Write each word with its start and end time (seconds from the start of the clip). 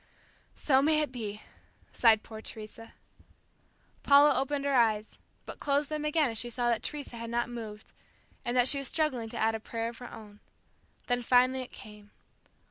"So 0.55 0.81
may 0.81 1.01
it 1.01 1.11
be," 1.11 1.43
sighed 1.93 2.23
poor 2.23 2.41
Teresa. 2.41 2.95
Paula 4.01 4.33
opened 4.41 4.65
her 4.65 4.73
eyes, 4.73 5.19
but 5.45 5.59
closed 5.59 5.89
them 5.89 6.05
again 6.05 6.31
as 6.31 6.39
she 6.39 6.49
saw 6.49 6.69
that 6.69 6.81
Teresa 6.81 7.17
had 7.17 7.29
not 7.29 7.49
moved, 7.49 7.91
and 8.43 8.57
that 8.57 8.67
she 8.67 8.79
was 8.79 8.87
struggling 8.87 9.29
to 9.29 9.37
add 9.37 9.53
a 9.53 9.59
prayer 9.59 9.89
of 9.89 9.99
her 9.99 10.11
own. 10.11 10.39
Then 11.05 11.21
finally 11.21 11.61
it 11.61 11.71
came. 11.71 12.09